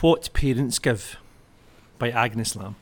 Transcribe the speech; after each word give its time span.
What 0.00 0.32
Parents 0.32 0.78
Give 0.78 1.16
by 1.98 2.10
Agnes 2.10 2.54
Lam. 2.54 2.76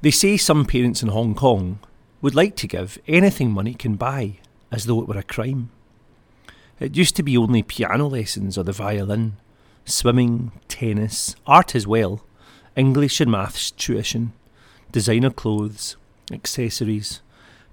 They 0.00 0.10
say 0.10 0.38
some 0.38 0.64
parents 0.64 1.02
in 1.02 1.10
Hong 1.10 1.34
Kong 1.34 1.80
would 2.22 2.34
like 2.34 2.56
to 2.56 2.66
give 2.66 2.98
anything 3.06 3.50
money 3.50 3.74
can 3.74 3.96
buy 3.96 4.38
as 4.72 4.86
though 4.86 5.02
it 5.02 5.06
were 5.06 5.18
a 5.18 5.22
crime. 5.22 5.68
It 6.80 6.96
used 6.96 7.14
to 7.16 7.22
be 7.22 7.36
only 7.36 7.62
piano 7.62 8.06
lessons 8.06 8.56
or 8.56 8.62
the 8.62 8.72
violin, 8.72 9.36
swimming, 9.84 10.52
tennis, 10.66 11.36
art 11.46 11.74
as 11.74 11.86
well, 11.86 12.24
English 12.74 13.20
and 13.20 13.30
maths 13.30 13.70
tuition, 13.72 14.32
designer 14.92 15.30
clothes, 15.30 15.96
accessories, 16.32 17.20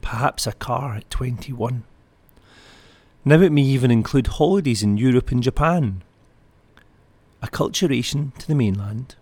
perhaps 0.01 0.45
a 0.45 0.51
car 0.51 0.95
at 0.95 1.09
21. 1.09 1.85
Now 3.23 3.39
it 3.39 3.53
may 3.53 3.61
even 3.61 3.91
include 3.91 4.27
holidays 4.27 4.83
in 4.83 4.97
Europe 4.97 5.31
and 5.31 5.41
Japan, 5.41 6.03
acculturation 7.43 8.35
to 8.37 8.47
the 8.47 8.55
mainland, 8.55 9.15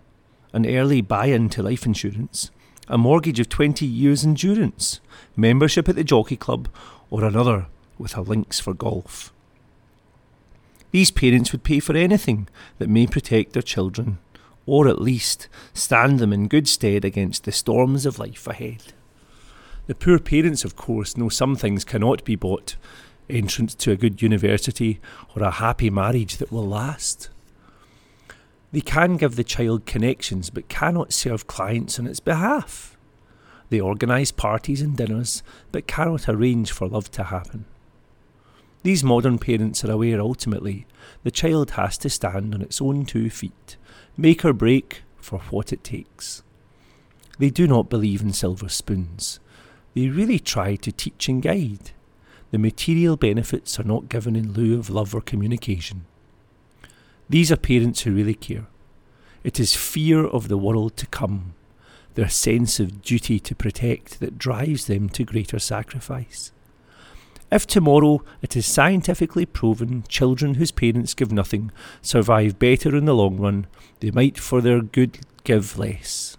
an 0.53 0.65
early 0.65 1.01
buy 1.01 1.25
in 1.25 1.49
to 1.49 1.63
life 1.63 1.85
insurance, 1.85 2.51
a 2.87 2.97
mortgage 2.97 3.39
of 3.39 3.49
20 3.49 3.85
years' 3.85 4.23
endurance, 4.23 4.99
membership 5.35 5.89
at 5.89 5.95
the 5.95 6.03
Jockey 6.03 6.37
Club, 6.37 6.69
or 7.09 7.25
another 7.25 7.67
with 7.97 8.15
a 8.15 8.21
links 8.21 8.59
for 8.59 8.73
golf. 8.73 9.33
These 10.91 11.11
parents 11.11 11.51
would 11.51 11.63
pay 11.63 11.79
for 11.79 11.95
anything 11.95 12.47
that 12.77 12.89
may 12.89 13.07
protect 13.07 13.53
their 13.53 13.61
children, 13.61 14.19
or 14.65 14.87
at 14.87 15.01
least 15.01 15.47
stand 15.73 16.19
them 16.19 16.33
in 16.33 16.47
good 16.47 16.67
stead 16.67 17.03
against 17.03 17.45
the 17.45 17.51
storms 17.51 18.05
of 18.05 18.19
life 18.19 18.45
ahead. 18.45 18.93
The 19.87 19.95
poor 19.95 20.19
parents, 20.19 20.63
of 20.63 20.75
course, 20.75 21.17
know 21.17 21.29
some 21.29 21.55
things 21.55 21.83
cannot 21.83 22.23
be 22.23 22.35
bought 22.35 22.75
entrance 23.29 23.73
to 23.75 23.91
a 23.91 23.95
good 23.95 24.21
university 24.21 24.99
or 25.35 25.43
a 25.43 25.51
happy 25.51 25.89
marriage 25.89 26.37
that 26.37 26.51
will 26.51 26.67
last. 26.67 27.29
They 28.71 28.81
can 28.81 29.17
give 29.17 29.35
the 29.35 29.43
child 29.43 29.85
connections 29.85 30.49
but 30.49 30.69
cannot 30.69 31.13
serve 31.13 31.47
clients 31.47 31.99
on 31.99 32.07
its 32.07 32.19
behalf. 32.19 32.97
They 33.69 33.79
organise 33.79 34.31
parties 34.31 34.81
and 34.81 34.95
dinners 34.95 35.43
but 35.71 35.87
cannot 35.87 36.29
arrange 36.29 36.71
for 36.71 36.87
love 36.87 37.11
to 37.11 37.25
happen. 37.25 37.65
These 38.83 39.03
modern 39.03 39.37
parents 39.37 39.85
are 39.85 39.91
aware 39.91 40.19
ultimately 40.19 40.87
the 41.23 41.31
child 41.31 41.71
has 41.71 41.97
to 41.99 42.09
stand 42.09 42.53
on 42.53 42.61
its 42.61 42.81
own 42.81 43.05
two 43.05 43.29
feet, 43.29 43.77
make 44.17 44.43
or 44.43 44.53
break 44.53 45.03
for 45.17 45.39
what 45.49 45.71
it 45.71 45.83
takes. 45.83 46.41
They 47.37 47.49
do 47.49 47.67
not 47.67 47.89
believe 47.89 48.21
in 48.21 48.33
silver 48.33 48.69
spoons. 48.69 49.39
They 49.93 50.07
really 50.07 50.39
try 50.39 50.75
to 50.75 50.91
teach 50.91 51.27
and 51.27 51.41
guide. 51.41 51.91
The 52.51 52.57
material 52.57 53.17
benefits 53.17 53.79
are 53.79 53.83
not 53.83 54.09
given 54.09 54.35
in 54.35 54.53
lieu 54.53 54.79
of 54.79 54.89
love 54.89 55.13
or 55.13 55.21
communication. 55.21 56.05
These 57.31 57.49
are 57.49 57.55
parents 57.55 58.01
who 58.01 58.13
really 58.13 58.33
care. 58.33 58.67
It 59.41 59.57
is 59.57 59.73
fear 59.73 60.25
of 60.25 60.49
the 60.49 60.57
world 60.57 60.97
to 60.97 61.05
come, 61.05 61.53
their 62.15 62.27
sense 62.27 62.77
of 62.77 63.01
duty 63.01 63.39
to 63.39 63.55
protect 63.55 64.19
that 64.19 64.37
drives 64.37 64.87
them 64.87 65.07
to 65.11 65.23
greater 65.23 65.57
sacrifice. 65.57 66.51
If 67.49 67.65
tomorrow 67.65 68.21
it 68.41 68.57
is 68.57 68.65
scientifically 68.65 69.45
proven 69.45 70.03
children 70.09 70.55
whose 70.55 70.71
parents 70.71 71.13
give 71.13 71.31
nothing 71.31 71.71
survive 72.01 72.59
better 72.59 72.97
in 72.97 73.05
the 73.05 73.15
long 73.15 73.37
run, 73.37 73.65
they 74.01 74.11
might 74.11 74.37
for 74.37 74.59
their 74.59 74.81
good 74.81 75.19
give 75.45 75.79
less. 75.79 76.35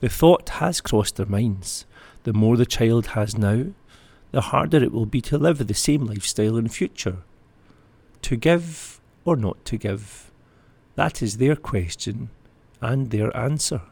The 0.00 0.08
thought 0.08 0.48
has 0.48 0.80
crossed 0.80 1.14
their 1.14 1.26
minds. 1.26 1.86
The 2.24 2.32
more 2.32 2.56
the 2.56 2.66
child 2.66 3.06
has 3.18 3.38
now, 3.38 3.66
the 4.32 4.40
harder 4.40 4.82
it 4.82 4.90
will 4.90 5.06
be 5.06 5.20
to 5.20 5.38
live 5.38 5.64
the 5.64 5.72
same 5.72 6.04
lifestyle 6.04 6.56
in 6.56 6.68
future. 6.68 7.18
To 8.22 8.34
give 8.34 9.00
or 9.24 9.36
not 9.36 9.64
to 9.66 9.76
give? 9.76 10.30
That 10.94 11.22
is 11.22 11.38
their 11.38 11.56
question 11.56 12.30
and 12.80 13.10
their 13.10 13.36
answer. 13.36 13.82